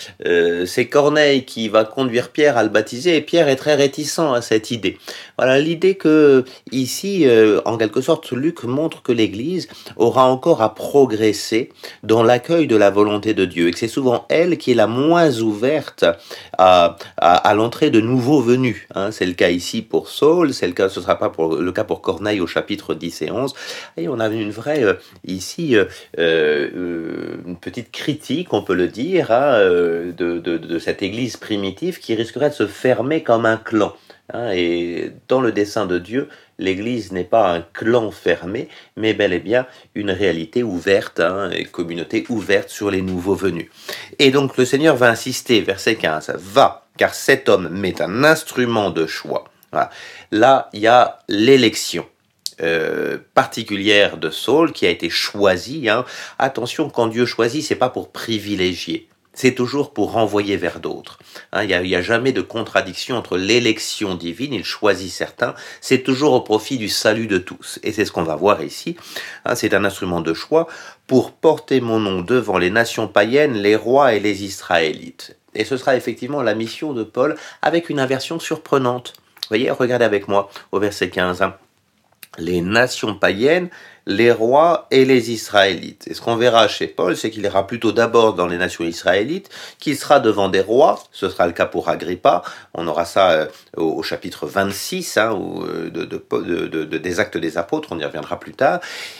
c'est 0.65 0.87
Corneille 0.87 1.45
qui 1.45 1.69
va 1.69 1.83
conduire 1.83 2.29
Pierre 2.29 2.57
à 2.57 2.63
le 2.63 2.69
baptiser 2.69 3.17
et 3.17 3.21
Pierre 3.21 3.47
est 3.47 3.55
très 3.55 3.75
réticent 3.75 4.19
à 4.19 4.41
cette 4.41 4.71
idée. 4.71 4.97
Voilà 5.37 5.59
l'idée 5.59 5.95
que 5.95 6.43
ici, 6.71 7.25
en 7.65 7.77
quelque 7.77 8.01
sorte, 8.01 8.31
Luc 8.31 8.63
montre 8.63 9.01
que 9.01 9.11
l'Église 9.11 9.67
aura 9.95 10.25
encore 10.25 10.61
à 10.61 10.73
progresser 10.75 11.69
dans 12.03 12.23
l'accueil 12.23 12.67
de 12.67 12.75
la 12.75 12.89
volonté 12.89 13.33
de 13.33 13.45
Dieu 13.45 13.67
et 13.67 13.71
que 13.71 13.79
c'est 13.79 13.87
souvent 13.87 14.25
elle 14.29 14.57
qui 14.57 14.71
est 14.71 14.75
la 14.75 14.87
moins 14.87 15.39
ouverte 15.39 16.05
à, 16.57 16.97
à, 17.17 17.53
l'entrée 17.53 17.89
de 17.89 18.01
nouveaux 18.01 18.41
venus. 18.41 18.87
Hein. 18.95 19.11
C'est 19.11 19.25
le 19.25 19.33
cas 19.33 19.49
ici 19.49 19.81
pour 19.81 20.09
Saul, 20.09 20.53
c'est 20.53 20.67
le 20.67 20.73
cas, 20.73 20.89
ce 20.89 21.01
sera 21.01 21.17
pas 21.17 21.29
pour, 21.29 21.55
le 21.55 21.71
cas 21.71 21.83
pour 21.83 22.01
Corneille 22.01 22.41
au 22.41 22.47
chapitre 22.47 22.93
10 22.93 23.21
et 23.23 23.31
11. 23.31 23.53
Et 23.97 24.07
on 24.07 24.19
a 24.19 24.27
une 24.27 24.51
vraie, 24.51 24.83
euh, 24.83 24.93
ici, 25.25 25.75
euh, 25.75 25.85
euh, 26.19 27.37
une 27.45 27.57
petite 27.57 27.91
critique, 27.91 28.26
on 28.51 28.61
peut 28.61 28.75
le 28.75 28.87
dire, 28.87 29.31
hein, 29.31 29.59
de, 29.59 30.39
de, 30.39 30.79
cette 30.79 31.01
église 31.01 31.37
primitive 31.37 31.99
qui 31.99 32.15
risquerait 32.15 32.49
de 32.49 32.55
se 32.55 32.67
fermer 32.67 33.23
comme 33.23 33.45
un 33.45 33.57
clan. 33.57 33.93
Hein, 34.33 34.51
et 34.51 35.13
dans 35.29 35.39
le 35.39 35.51
dessein 35.51 35.85
de 35.85 35.99
Dieu, 35.99 36.27
l'Église 36.59 37.13
n'est 37.13 37.23
pas 37.23 37.53
un 37.53 37.61
clan 37.61 38.11
fermé, 38.11 38.67
mais 38.97 39.13
bel 39.13 39.31
et 39.31 39.39
bien 39.39 39.65
une 39.95 40.11
réalité 40.11 40.63
ouverte, 40.63 41.21
hein, 41.21 41.49
une 41.51 41.67
communauté 41.67 42.25
ouverte 42.29 42.69
sur 42.69 42.91
les 42.91 43.01
nouveaux 43.01 43.35
venus. 43.35 43.69
Et 44.19 44.31
donc 44.31 44.57
le 44.57 44.65
Seigneur 44.65 44.97
va 44.97 45.09
insister, 45.09 45.61
verset 45.61 45.95
15, 45.95 46.33
va, 46.37 46.87
car 46.97 47.13
cet 47.13 47.47
homme 47.47 47.69
met 47.69 48.01
un 48.01 48.23
instrument 48.23 48.89
de 48.89 49.05
choix. 49.05 49.45
Là, 50.31 50.69
il 50.73 50.81
y 50.81 50.87
a 50.87 51.19
l'élection. 51.29 52.05
Euh, 52.61 53.19
particulière 53.35 54.17
de 54.17 54.31
Saul 54.31 54.71
qui 54.71 54.87
a 54.87 54.89
été 54.89 55.09
choisi. 55.09 55.89
Hein. 55.89 56.05
Attention, 56.39 56.89
quand 56.89 57.05
Dieu 57.05 57.27
choisit, 57.27 57.63
c'est 57.63 57.75
pas 57.75 57.89
pour 57.89 58.11
privilégier 58.11 59.07
c'est 59.37 59.53
toujours 59.53 59.93
pour 59.93 60.13
renvoyer 60.13 60.57
vers 60.57 60.79
d'autres. 60.79 61.19
Hein, 61.53 61.63
il 61.63 61.81
n'y 61.83 61.95
a, 61.95 62.01
jamais 62.01 62.31
de 62.31 62.41
contradiction 62.41 63.15
entre 63.17 63.37
l'élection 63.37 64.15
divine, 64.15 64.51
il 64.51 64.65
choisit 64.65 65.11
certains, 65.11 65.53
c'est 65.79 66.01
toujours 66.01 66.33
au 66.33 66.41
profit 66.41 66.79
du 66.79 66.89
salut 66.89 67.27
de 67.27 67.37
tous. 67.37 67.77
Et 67.83 67.91
c'est 67.91 68.03
ce 68.03 68.11
qu'on 68.11 68.23
va 68.23 68.35
voir 68.35 68.63
ici. 68.63 68.97
Hein, 69.45 69.53
c'est 69.53 69.75
un 69.75 69.85
instrument 69.85 70.21
de 70.21 70.33
choix 70.33 70.67
pour 71.05 71.33
porter 71.33 71.81
mon 71.81 71.99
nom 71.99 72.21
devant 72.21 72.57
les 72.57 72.71
nations 72.71 73.07
païennes, 73.07 73.53
les 73.53 73.75
rois 73.75 74.15
et 74.15 74.19
les 74.19 74.43
Israélites. 74.43 75.37
Et 75.53 75.65
ce 75.65 75.77
sera 75.77 75.95
effectivement 75.95 76.41
la 76.41 76.55
mission 76.55 76.93
de 76.93 77.03
Paul 77.03 77.35
avec 77.61 77.91
une 77.91 77.99
inversion 77.99 78.39
surprenante. 78.39 79.13
Vous 79.43 79.49
voyez, 79.49 79.69
regardez 79.69 80.05
avec 80.05 80.27
moi 80.27 80.49
au 80.71 80.79
verset 80.79 81.11
15. 81.11 81.43
Hein. 81.43 81.55
Les 82.37 82.61
nations 82.61 83.15
païennes, 83.15 83.69
les 84.07 84.31
rois 84.31 84.87
et 84.89 85.03
les 85.03 85.31
Israélites. 85.31 86.07
Et 86.07 86.13
ce 86.13 86.21
qu'on 86.21 86.37
verra 86.37 86.69
chez 86.69 86.87
Paul, 86.87 87.17
c'est 87.17 87.29
qu'il 87.29 87.43
ira 87.43 87.67
plutôt 87.67 87.91
d'abord 87.91 88.33
dans 88.33 88.47
les 88.47 88.57
nations 88.57 88.85
israélites, 88.85 89.49
qu'il 89.79 89.97
sera 89.97 90.21
devant 90.21 90.47
des 90.47 90.61
rois, 90.61 91.03
ce 91.11 91.29
sera 91.29 91.45
le 91.45 91.51
cas 91.51 91.65
pour 91.65 91.89
Agrippa, 91.89 92.41
on 92.73 92.87
aura 92.87 93.03
ça 93.03 93.31
euh, 93.31 93.47
au, 93.75 94.01
chapitre 94.03 94.47
26 94.47 95.17
hein, 95.17 95.37
euh, 95.67 95.89
de, 95.89 96.97
des 96.97 97.19
actes 97.19 97.37
des 97.37 97.57
apôtres, 97.57 97.89
on 97.91 97.99
y 97.99 98.05
reviendra 98.05 98.39
plus 98.39 98.53
tard, 98.53 98.79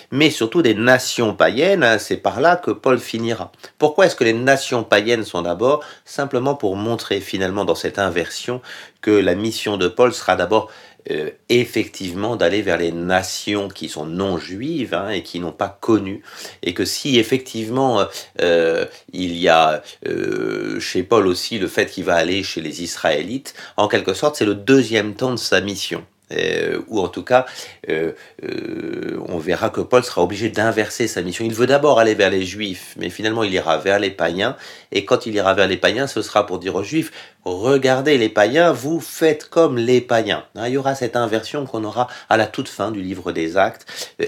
mais 0.10 0.30
surtout 0.30 0.62
des 0.62 0.74
nations 0.74 1.34
païennes, 1.34 1.84
hein, 1.84 1.98
c'est 1.98 2.18
par 2.18 2.40
là 2.40 2.56
que 2.56 2.72
Paul 2.72 2.98
finira. 2.98 3.52
Pourquoi 3.78 4.06
est-ce 4.06 4.16
que 4.16 4.24
les 4.24 4.34
nations 4.34 4.86
païennes 4.86 5.26
sont 5.26 5.42
d'abord? 5.42 5.84
Simplement 6.06 6.56
pour 6.56 6.78
montrer 6.78 7.20
finalement 7.20 7.66
dans 7.66 7.76
cette 7.76 8.00
inversion 8.00 8.62
que 9.02 9.12
la 9.12 9.36
mission 9.36 9.76
de 9.76 9.90
Paul 9.90 10.14
sera 10.14 10.38
d'abord 10.38 10.70
euh, 11.10 11.30
effectivement 11.50 12.36
d'aller 12.36 12.62
vers 12.62 12.78
les 12.78 12.92
nations 12.92 13.70
qui 13.70 13.90
sont 13.90 14.06
non 14.06 14.38
juives 14.38 14.94
hein, 14.94 15.10
et 15.10 15.24
qui 15.24 15.40
n'ont 15.40 15.52
pas 15.52 15.78
connu, 15.80 16.22
et 16.64 16.74
que 16.74 16.86
si 16.86 17.18
effectivement 17.18 18.06
euh, 18.42 18.86
il 19.14 19.36
y 19.38 19.48
a 19.48 19.84
euh, 20.06 20.80
chez 20.80 21.04
Paul 21.04 21.28
aussi 21.28 21.60
le 21.60 21.68
fait 21.68 21.86
qu'il 21.86 22.04
va 22.04 22.16
aller 22.16 22.44
chez 22.44 22.62
les 22.62 22.84
Israélites, 22.84 23.54
en 23.78 23.88
quelque 23.88 24.14
sorte 24.14 24.36
c'est 24.36 24.46
le 24.46 24.56
deuxième 24.56 25.16
temps 25.16 25.32
de 25.32 25.38
sa 25.38 25.62
mission. 25.62 26.04
Euh, 26.34 26.82
ou 26.88 27.00
en 27.00 27.08
tout 27.08 27.24
cas, 27.24 27.46
euh, 27.90 28.12
euh, 28.44 29.20
on 29.30 29.38
verra 29.38 29.70
que 29.70 29.82
Paul 29.82 30.04
sera 30.04 30.22
obligé 30.22 30.50
d'inverser 30.50 31.08
sa 31.08 31.22
mission. 31.22 31.46
Il 31.46 31.54
veut 31.54 31.68
d'abord 31.68 32.00
aller 32.00 32.16
vers 32.16 32.30
les 32.30 32.46
Juifs, 32.46 32.96
mais 32.98 33.10
finalement 33.10 33.44
il 33.44 33.54
ira 33.54 33.78
vers 33.78 34.00
les 34.00 34.12
païens, 34.12 34.58
et 34.92 35.06
quand 35.06 35.26
il 35.26 35.36
ira 35.36 35.54
vers 35.54 35.68
les 35.68 35.78
païens, 35.78 36.08
ce 36.08 36.22
sera 36.22 36.46
pour 36.46 36.60
dire 36.60 36.76
aux 36.76 36.84
Juifs, 36.84 37.12
regardez 37.46 38.18
les 38.18 38.30
païens, 38.30 38.74
vous 38.74 39.00
faites 39.00 39.50
comme 39.50 39.78
les 39.78 40.02
païens. 40.02 40.44
Hein, 40.56 40.68
il 40.68 40.74
y 40.74 40.78
aura 40.78 40.96
cette 40.96 41.16
inversion 41.16 41.66
qu'on 41.66 41.84
aura 41.84 42.08
à 42.30 42.38
la 42.38 42.48
toute 42.48 42.70
fin 42.70 42.92
du 42.92 43.02
livre 43.02 43.32
des 43.32 43.56
actes, 43.56 43.86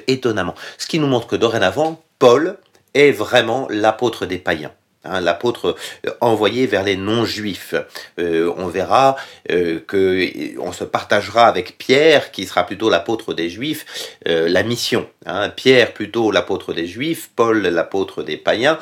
étonnamment. 0.08 0.56
Ce 0.78 0.88
qui 0.88 1.00
nous 1.00 1.08
montre 1.08 1.28
que 1.28 1.36
dorénavant, 1.36 2.02
Paul 2.18 2.58
est 2.94 3.12
vraiment 3.12 3.68
l'apôtre 3.70 4.26
des 4.26 4.38
païens. 4.38 4.72
Hein, 5.06 5.22
l'apôtre 5.22 5.78
euh, 6.06 6.12
envoyé 6.20 6.68
vers 6.68 6.84
les 6.84 6.98
non-juifs. 6.98 7.74
Euh, 8.20 8.54
on 8.58 8.68
verra 8.68 9.16
euh, 9.50 9.80
que 9.88 10.60
on 10.60 10.74
se 10.74 10.84
partagera 10.84 11.48
avec 11.48 11.78
Pierre, 11.78 12.32
qui 12.32 12.46
sera 12.46 12.66
plutôt 12.66 12.90
l'apôtre 12.90 13.34
des 13.34 13.50
juifs, 13.50 14.18
la 14.26 14.62
mission. 14.64 15.08
Hein. 15.26 15.50
Pierre 15.50 15.94
plutôt 15.94 16.32
l'apôtre 16.32 16.74
des 16.74 16.86
juifs, 16.86 17.30
Paul 17.34 17.62
l'apôtre 17.62 18.24
des 18.24 18.36
païens. 18.36 18.78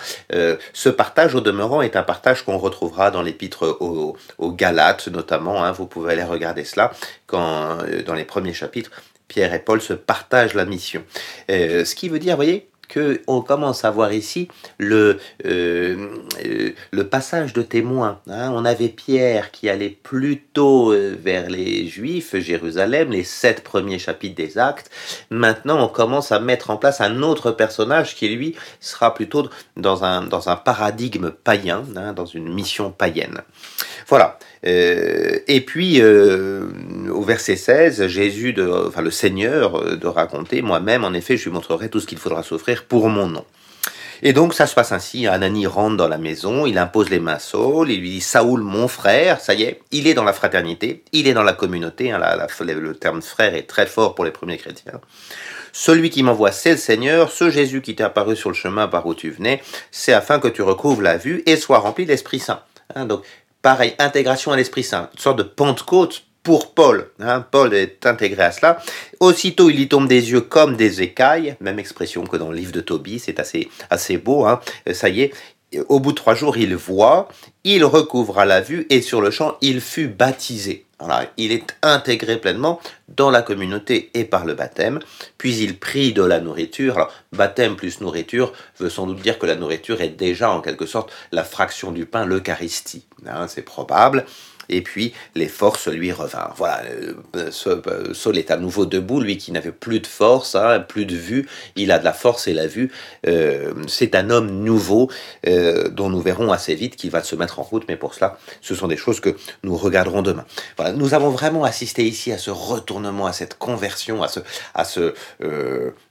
ce 0.73 0.89
partage 0.89 1.35
au 1.35 1.41
demeurant 1.41 1.81
est 1.81 1.95
un 1.95 2.03
partage 2.03 2.43
qu'on 2.43 2.57
retrouvera 2.57 3.11
dans 3.11 3.21
l'épître 3.21 3.77
aux, 3.79 4.17
Galates 4.51 5.07
notamment. 5.09 5.63
Hein. 5.63 5.71
vous 5.71 5.85
pouvez 5.85 6.13
aller 6.13 6.23
regarder 6.23 6.63
cela 6.63 6.91
quand 7.27 7.77
dans 8.05 8.15
les 8.15 8.25
premiers 8.25 8.53
chapitres. 8.53 8.91
Pierre 9.27 9.53
et 9.53 9.59
Paul 9.59 9.81
se 9.81 9.93
partagent 9.93 10.53
la 10.55 10.65
mission. 10.65 11.03
ce 11.49 11.95
qui 11.95 12.09
veut 12.09 12.19
dire, 12.19 12.33
vous 12.33 12.43
voyez, 12.43 12.69
que 12.87 13.21
on 13.27 13.41
commence 13.41 13.85
à 13.85 13.91
voir 13.91 14.13
ici 14.13 14.47
le, 14.77 15.19
euh, 15.45 16.07
euh, 16.45 16.71
le 16.91 17.07
passage 17.07 17.53
de 17.53 17.61
témoins. 17.61 18.19
Hein. 18.29 18.51
On 18.53 18.65
avait 18.65 18.89
Pierre 18.89 19.51
qui 19.51 19.69
allait 19.69 19.89
plutôt 19.89 20.91
euh, 20.91 21.15
vers 21.19 21.49
les 21.49 21.87
Juifs, 21.87 22.37
Jérusalem, 22.37 23.11
les 23.11 23.23
sept 23.23 23.63
premiers 23.63 23.99
chapitres 23.99 24.35
des 24.35 24.57
Actes. 24.57 24.89
Maintenant, 25.29 25.83
on 25.83 25.87
commence 25.87 26.31
à 26.31 26.39
mettre 26.39 26.69
en 26.69 26.77
place 26.77 27.01
un 27.01 27.21
autre 27.21 27.51
personnage 27.51 28.15
qui, 28.15 28.29
lui, 28.29 28.55
sera 28.79 29.13
plutôt 29.13 29.49
dans 29.75 30.03
un, 30.03 30.23
dans 30.23 30.49
un 30.49 30.55
paradigme 30.55 31.31
païen, 31.31 31.83
hein, 31.95 32.13
dans 32.13 32.25
une 32.25 32.53
mission 32.53 32.91
païenne. 32.91 33.41
Voilà. 34.07 34.39
Euh, 34.65 35.39
et 35.47 35.61
puis, 35.61 36.01
euh, 36.01 36.67
au 37.11 37.21
verset 37.21 37.55
16, 37.55 38.07
Jésus, 38.07 38.53
de, 38.53 38.87
enfin 38.87 39.01
le 39.01 39.11
Seigneur, 39.11 39.75
euh, 39.75 39.97
de 39.97 40.07
raconter, 40.07 40.61
moi-même, 40.61 41.03
en 41.03 41.13
effet, 41.13 41.37
je 41.37 41.45
lui 41.45 41.51
montrerai 41.51 41.89
tout 41.89 41.99
ce 41.99 42.07
qu'il 42.07 42.17
faudra 42.17 42.43
souffrir 42.43 42.85
pour 42.85 43.09
mon 43.09 43.27
nom. 43.27 43.45
Et 44.23 44.33
donc 44.33 44.55
ça 44.55 44.65
se 44.65 44.73
passe 44.73 44.91
ainsi, 44.91 45.27
Anani 45.27 45.67
rentre 45.67 45.95
dans 45.95 46.07
la 46.07 46.17
maison, 46.17 46.65
il 46.65 46.79
impose 46.79 47.11
les 47.11 47.19
mains 47.19 47.37
Saul, 47.37 47.91
il 47.91 47.99
lui 48.01 48.09
dit 48.09 48.21
Saoul 48.21 48.61
mon 48.61 48.87
frère, 48.87 49.39
ça 49.39 49.53
y 49.53 49.61
est, 49.61 49.79
il 49.91 50.07
est 50.07 50.15
dans 50.15 50.23
la 50.23 50.33
fraternité, 50.33 51.03
il 51.11 51.27
est 51.27 51.35
dans 51.35 51.43
la 51.43 51.53
communauté, 51.53 52.11
hein, 52.11 52.19
le 52.19 52.95
terme 52.95 53.21
frère 53.21 53.53
est 53.53 53.67
très 53.67 53.85
fort 53.85 54.15
pour 54.15 54.25
les 54.25 54.31
premiers 54.31 54.57
chrétiens. 54.57 54.99
Celui 55.71 56.09
qui 56.09 56.23
m'envoie, 56.23 56.51
c'est 56.51 56.71
le 56.71 56.77
Seigneur, 56.77 57.31
ce 57.31 57.51
Jésus 57.51 57.81
qui 57.81 57.93
t'est 57.93 58.03
apparu 58.03 58.35
sur 58.35 58.49
le 58.49 58.55
chemin 58.55 58.87
par 58.87 59.05
où 59.05 59.13
tu 59.13 59.29
venais, 59.29 59.61
c'est 59.91 60.13
afin 60.13 60.39
que 60.39 60.47
tu 60.47 60.63
recouvres 60.63 61.03
la 61.03 61.17
vue 61.17 61.43
et 61.45 61.55
sois 61.55 61.77
rempli 61.77 62.05
de 62.05 62.09
l'Esprit 62.09 62.39
Saint. 62.39 62.63
Hein, 62.95 63.05
donc 63.05 63.21
Pareil, 63.61 63.93
intégration 63.99 64.51
à 64.51 64.57
l'Esprit 64.57 64.83
Saint, 64.83 65.09
une 65.13 65.19
sorte 65.19 65.37
de 65.37 65.43
Pentecôte 65.43 66.23
pour 66.43 66.73
Paul. 66.73 67.09
Hein. 67.19 67.45
Paul 67.51 67.73
est 67.73 68.05
intégré 68.05 68.43
à 68.43 68.51
cela. 68.51 68.79
Aussitôt, 69.19 69.69
il 69.69 69.79
y 69.79 69.89
tombe 69.89 70.07
des 70.07 70.31
yeux 70.31 70.41
comme 70.41 70.77
des 70.77 71.01
écailles, 71.01 71.57
même 71.59 71.77
expression 71.77 72.23
que 72.25 72.37
dans 72.37 72.49
le 72.49 72.55
livre 72.55 72.71
de 72.71 72.79
Tobie, 72.79 73.19
c'est 73.19 73.39
assez, 73.39 73.67
assez 73.89 74.17
beau. 74.17 74.45
Hein. 74.45 74.61
Ça 74.93 75.09
y 75.09 75.23
est, 75.23 75.33
au 75.89 75.99
bout 75.99 76.11
de 76.11 76.15
trois 76.15 76.35
jours, 76.35 76.57
il 76.57 76.75
voit, 76.75 77.27
il 77.63 77.83
recouvra 77.83 78.45
la 78.45 78.61
vue 78.61 78.87
et 78.89 79.01
sur 79.01 79.21
le 79.21 79.31
champ, 79.31 79.57
il 79.61 79.81
fut 79.81 80.07
baptisé. 80.07 80.86
Il 81.37 81.51
est 81.51 81.75
intégré 81.83 82.37
pleinement 82.37 82.79
dans 83.07 83.29
la 83.29 83.41
communauté 83.41 84.09
et 84.13 84.25
par 84.25 84.45
le 84.45 84.53
baptême, 84.53 84.99
puis 85.37 85.57
il 85.57 85.77
prit 85.77 86.13
de 86.13 86.23
la 86.23 86.39
nourriture. 86.39 86.95
Alors, 86.95 87.13
baptême 87.31 87.75
plus 87.75 88.01
nourriture 88.01 88.53
veut 88.79 88.89
sans 88.89 89.07
doute 89.07 89.21
dire 89.21 89.39
que 89.39 89.45
la 89.45 89.55
nourriture 89.55 90.01
est 90.01 90.09
déjà 90.09 90.49
en 90.51 90.61
quelque 90.61 90.85
sorte 90.85 91.11
la 91.31 91.43
fraction 91.43 91.91
du 91.91 92.05
pain, 92.05 92.25
l'Eucharistie. 92.25 93.05
Hein, 93.27 93.47
c'est 93.47 93.61
probable 93.61 94.25
et 94.69 94.81
puis 94.81 95.13
les 95.35 95.47
forces 95.47 95.87
lui 95.87 96.11
revinrent. 96.11 96.53
Voilà, 96.57 96.83
euh, 97.35 97.51
Saul 98.13 98.37
est 98.37 98.51
à 98.51 98.57
nouveau 98.57 98.85
debout, 98.85 99.19
lui 99.19 99.37
qui 99.37 99.51
n'avait 99.51 99.71
plus 99.71 99.99
de 99.99 100.07
force, 100.07 100.55
hein, 100.55 100.79
plus 100.79 101.05
de 101.05 101.15
vue, 101.15 101.47
il 101.75 101.91
a 101.91 101.99
de 101.99 102.03
la 102.03 102.13
force 102.13 102.47
et 102.47 102.53
la 102.53 102.67
vue. 102.67 102.91
Euh, 103.27 103.73
c'est 103.87 104.15
un 104.15 104.29
homme 104.29 104.49
nouveau 104.63 105.09
euh, 105.47 105.89
dont 105.89 106.09
nous 106.09 106.21
verrons 106.21 106.51
assez 106.51 106.75
vite 106.75 106.95
qu'il 106.95 107.11
va 107.11 107.23
se 107.23 107.35
mettre 107.35 107.59
en 107.59 107.63
route, 107.63 107.85
mais 107.87 107.95
pour 107.95 108.13
cela, 108.13 108.37
ce 108.61 108.75
sont 108.75 108.87
des 108.87 108.97
choses 108.97 109.19
que 109.19 109.35
nous 109.63 109.75
regarderons 109.75 110.21
demain. 110.21 110.45
Voilà, 110.77 110.93
nous 110.93 111.13
avons 111.13 111.29
vraiment 111.29 111.63
assisté 111.63 112.05
ici 112.05 112.31
à 112.31 112.37
ce 112.37 112.51
retournement, 112.51 113.27
à 113.27 113.33
cette 113.33 113.57
conversion, 113.57 114.23
à 114.23 114.27
ce, 114.27 114.39
à 114.73 114.83
ce 114.83 115.13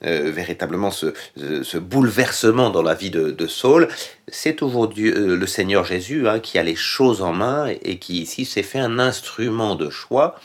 véritablement 0.01 0.91
ce, 0.91 1.79
bouleversement 1.79 2.71
dans 2.71 2.83
la 2.83 2.95
vie 2.95 3.11
de, 3.11 3.47
Saul. 3.47 3.89
C'est 4.29 4.55
toujours 4.55 4.89
Dieu, 4.89 5.37
le 5.37 5.47
Seigneur 5.47 5.85
Jésus 5.85 6.29
hein, 6.29 6.41
qui 6.41 6.59
a 6.59 6.63
les 6.63 6.75
choses 6.75 7.23
en 7.23 7.33
main 7.33 7.69
et 7.83 7.99
qui 7.99 8.23
ici 8.23 8.45
s'est 8.47 8.63
fait 8.63 8.79
un 8.79 8.99
instrument 8.99 9.75
de 9.75 9.91
choix. 9.91 10.37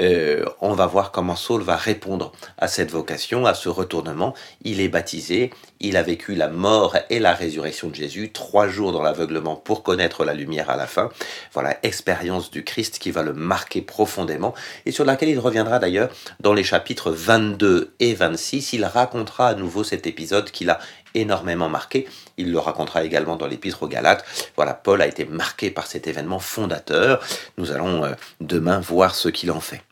Euh, 0.00 0.44
on 0.60 0.74
va 0.74 0.86
voir 0.86 1.12
comment 1.12 1.36
Saul 1.36 1.62
va 1.62 1.76
répondre 1.76 2.32
à 2.58 2.68
cette 2.68 2.90
vocation, 2.90 3.46
à 3.46 3.54
ce 3.54 3.68
retournement. 3.68 4.34
Il 4.62 4.80
est 4.80 4.88
baptisé, 4.88 5.50
il 5.80 5.96
a 5.96 6.02
vécu 6.02 6.34
la 6.34 6.48
mort 6.48 6.96
et 7.10 7.18
la 7.18 7.32
résurrection 7.32 7.88
de 7.88 7.94
Jésus, 7.94 8.32
trois 8.32 8.68
jours 8.68 8.92
dans 8.92 9.02
l'aveuglement 9.02 9.56
pour 9.56 9.82
connaître 9.82 10.24
la 10.24 10.34
lumière 10.34 10.70
à 10.70 10.76
la 10.76 10.86
fin. 10.86 11.10
Voilà, 11.52 11.78
expérience 11.82 12.50
du 12.50 12.64
Christ 12.64 12.98
qui 12.98 13.10
va 13.10 13.22
le 13.22 13.32
marquer 13.32 13.82
profondément 13.82 14.54
et 14.86 14.90
sur 14.90 15.04
laquelle 15.04 15.28
il 15.28 15.38
reviendra 15.38 15.78
d'ailleurs 15.78 16.10
dans 16.40 16.54
les 16.54 16.64
chapitres 16.64 17.10
22 17.10 17.94
et 18.00 18.14
26. 18.14 18.72
Il 18.72 18.84
racontera 18.84 19.48
à 19.48 19.54
nouveau 19.54 19.84
cet 19.84 20.06
épisode 20.06 20.50
qu'il 20.50 20.70
a 20.70 20.80
énormément 21.14 21.68
marqué. 21.68 22.06
Il 22.36 22.52
le 22.52 22.58
racontera 22.58 23.04
également 23.04 23.36
dans 23.36 23.46
l'épître 23.46 23.82
aux 23.82 23.88
Galates. 23.88 24.24
Voilà, 24.56 24.74
Paul 24.74 25.00
a 25.02 25.06
été 25.06 25.24
marqué 25.24 25.70
par 25.70 25.86
cet 25.86 26.06
événement 26.06 26.38
fondateur. 26.40 27.24
Nous 27.56 27.72
allons 27.72 28.04
euh, 28.04 28.14
demain 28.40 28.80
voir 28.80 29.14
ce 29.14 29.28
qu'il 29.28 29.50
en 29.50 29.60
fait. 29.60 29.82